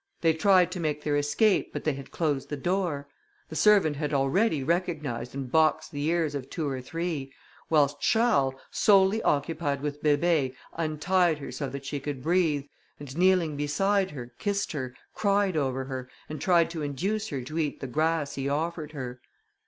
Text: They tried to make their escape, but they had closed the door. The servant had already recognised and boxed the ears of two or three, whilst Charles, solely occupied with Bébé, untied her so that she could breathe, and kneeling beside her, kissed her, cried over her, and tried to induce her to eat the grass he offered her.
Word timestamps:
They 0.21 0.33
tried 0.33 0.71
to 0.71 0.79
make 0.79 1.03
their 1.03 1.15
escape, 1.15 1.71
but 1.71 1.83
they 1.83 1.93
had 1.93 2.09
closed 2.09 2.49
the 2.49 2.57
door. 2.57 3.07
The 3.49 3.55
servant 3.55 3.97
had 3.97 4.15
already 4.15 4.63
recognised 4.63 5.35
and 5.35 5.51
boxed 5.51 5.91
the 5.91 6.03
ears 6.05 6.33
of 6.33 6.49
two 6.49 6.67
or 6.67 6.81
three, 6.81 7.31
whilst 7.69 8.01
Charles, 8.01 8.55
solely 8.71 9.21
occupied 9.21 9.81
with 9.81 10.01
Bébé, 10.01 10.55
untied 10.75 11.37
her 11.37 11.51
so 11.51 11.69
that 11.69 11.85
she 11.85 11.99
could 11.99 12.23
breathe, 12.23 12.63
and 12.99 13.15
kneeling 13.15 13.55
beside 13.55 14.09
her, 14.09 14.33
kissed 14.39 14.71
her, 14.71 14.95
cried 15.13 15.55
over 15.55 15.85
her, 15.85 16.09
and 16.27 16.41
tried 16.41 16.71
to 16.71 16.81
induce 16.81 17.27
her 17.27 17.43
to 17.43 17.59
eat 17.59 17.79
the 17.79 17.85
grass 17.85 18.33
he 18.33 18.49
offered 18.49 18.93
her. 18.93 19.21